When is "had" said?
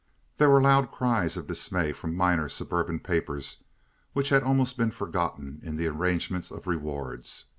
4.29-4.41